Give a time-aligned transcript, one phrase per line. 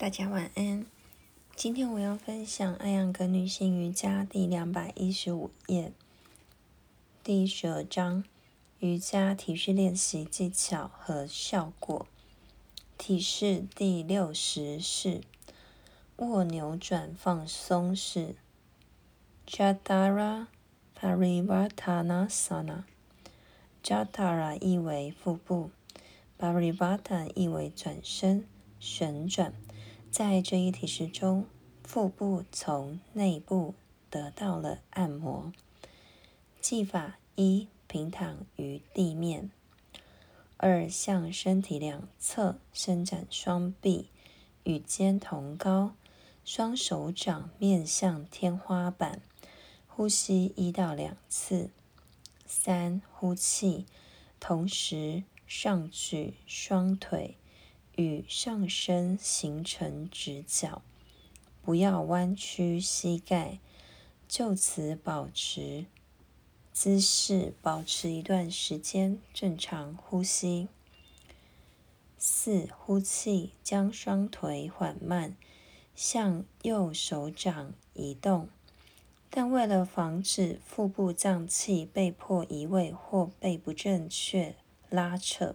[0.00, 0.86] 大家晚安。
[1.54, 5.92] 今天我要分享《艾扬格女性瑜伽》第两百一十五页，
[7.22, 8.24] 第十二章
[8.78, 12.06] 瑜伽体式练习技巧和效果。
[12.96, 15.20] 体式第六十式：
[16.16, 18.36] 卧扭转放松式
[19.46, 20.46] （Jatara
[20.98, 22.84] Parivartanasana）。
[23.84, 25.70] Jatara 意为腹部
[26.38, 28.46] ，Parivartan 意为转身、
[28.78, 29.52] 旋转。
[30.10, 31.46] 在这一体式中，
[31.84, 33.76] 腹部从内部
[34.10, 35.52] 得到了按摩。
[36.60, 39.50] 技法一：平躺于地面；
[40.56, 44.08] 二：向身体两侧伸展双臂，
[44.64, 45.94] 与肩同高，
[46.44, 49.22] 双手掌面向天花板，
[49.86, 51.70] 呼吸一到两次。
[52.44, 53.86] 三、呼气，
[54.40, 57.36] 同时上举双腿。
[58.00, 60.80] 与上身形成直角，
[61.60, 63.58] 不要弯曲膝盖，
[64.26, 65.84] 就此保持
[66.72, 70.68] 姿势，保持一段时间，正常呼吸。
[72.16, 75.36] 四、呼气，将双腿缓慢
[75.94, 78.48] 向右手掌移动，
[79.28, 84.56] 但为了防止腹部脏器被迫移位或被不正确
[84.88, 85.54] 拉扯，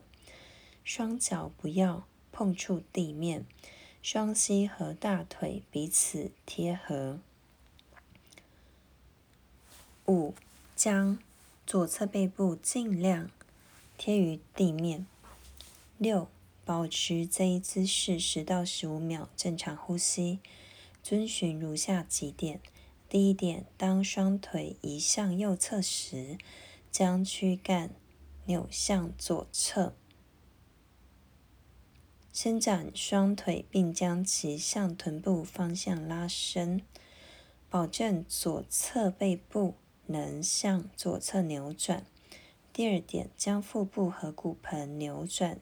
[0.83, 2.05] 双脚不要。
[2.35, 3.45] 碰触地面，
[4.01, 7.21] 双膝和大腿彼此贴合。
[10.05, 10.33] 五，
[10.75, 11.17] 将
[11.65, 13.31] 左侧背部尽量
[13.97, 15.07] 贴于地面。
[15.97, 16.27] 六，
[16.65, 20.39] 保持这一姿势十到十五秒，正常呼吸。
[21.01, 22.59] 遵循如下几点：
[23.07, 26.37] 第一点，当双腿移向右侧时，
[26.91, 27.91] 将躯干
[28.47, 29.93] 扭向左侧。
[32.35, 36.81] 伸展双腿，并将其向臀部方向拉伸，
[37.69, 39.75] 保证左侧背部
[40.07, 42.05] 能向左侧扭转。
[42.73, 45.61] 第二点，将腹部和骨盆扭转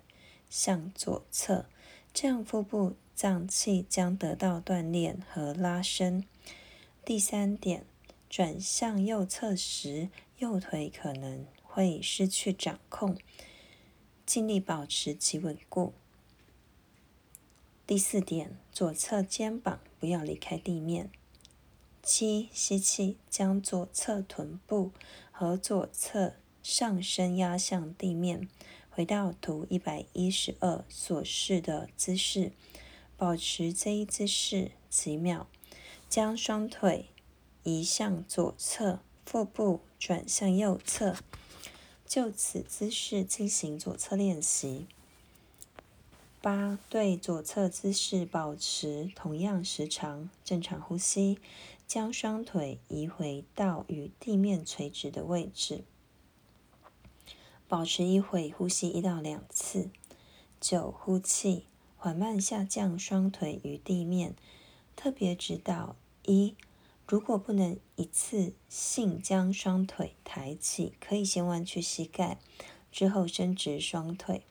[0.50, 1.68] 向左侧，
[2.12, 6.26] 这样腹部脏器将得到锻炼和拉伸。
[7.06, 7.86] 第三点，
[8.28, 10.10] 转向右侧时，
[10.40, 13.16] 右腿可能会失去掌控，
[14.26, 15.94] 尽力保持其稳固。
[17.86, 21.12] 第四点，左侧肩膀不要离开地面。
[22.02, 24.92] 七，吸气，将左侧臀部
[25.32, 28.48] 和左侧上身压向地面，
[28.90, 32.54] 回到图一百一十二所示的姿势，
[33.18, 35.48] 保持这一姿势几秒，
[36.08, 37.08] 将双腿
[37.64, 41.18] 移向左侧，腹部转向右侧，
[42.06, 44.88] 就此姿势进行左侧练习。
[46.44, 51.40] 八对左侧姿势保持同样时长，正常呼吸，
[51.88, 55.86] 将双腿移回到与地面垂直的位置，
[57.70, 59.90] 保持一会，呼吸一到两次。
[60.60, 61.64] 九呼气，
[61.96, 64.36] 缓慢下降双腿与地面，
[64.98, 65.96] 特别指导
[66.26, 66.58] 一：
[67.08, 72.38] 如果不能一次性将双腿抬起，可以先弯曲膝盖，
[72.92, 74.44] 之后伸直双腿。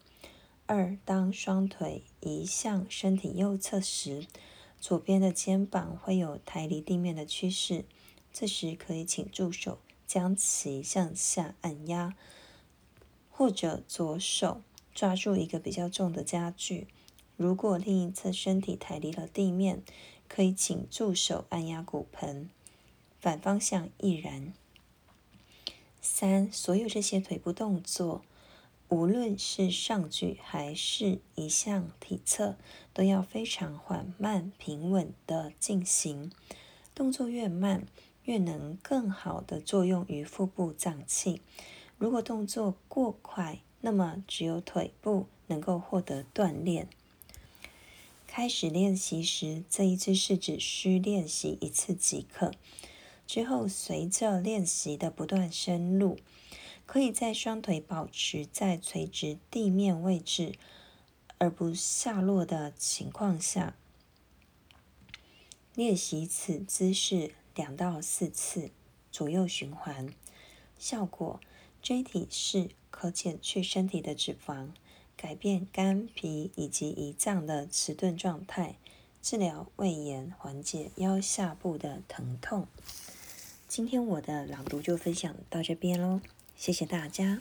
[0.74, 4.26] 二，当双腿移向身体右侧时，
[4.80, 7.84] 左边的肩膀会有抬离地面的趋势。
[8.32, 12.16] 这时可以请助手将其向下按压，
[13.30, 14.62] 或者左手
[14.94, 16.86] 抓住一个比较重的家具。
[17.36, 19.82] 如果另一侧身体抬离了地面，
[20.26, 22.48] 可以请助手按压骨盆。
[23.20, 24.54] 反方向亦然。
[26.00, 28.24] 三，所有这些腿部动作。
[28.92, 32.56] 无论是上举还是一向体侧，
[32.92, 36.30] 都要非常缓慢、平稳地进行。
[36.94, 37.86] 动作越慢，
[38.24, 41.40] 越能更好地作用于腹部脏器。
[41.96, 46.86] 如果动作过快，那么只有腿部能够获得锻炼。
[48.26, 52.52] 开始练习时，这一姿势只需练习一次即可。
[53.26, 56.18] 之后，随着练习的不断深入，
[56.84, 60.54] 可以在双腿保持在垂直地面位置
[61.38, 63.74] 而不下落的情况下，
[65.74, 68.70] 练习此姿势两到四次，
[69.10, 70.12] 左右循环。
[70.78, 71.40] 效果：
[71.80, 74.68] 椎体式可减去身体的脂肪，
[75.16, 78.76] 改变肝脾以及胰脏的迟钝状态，
[79.22, 82.66] 治疗胃炎，缓解腰下部的疼痛。
[83.66, 86.20] 今天我的朗读就分享到这边喽。
[86.62, 87.40] 谢谢大家。